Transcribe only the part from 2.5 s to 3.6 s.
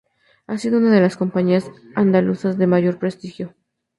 de mayor prestigio.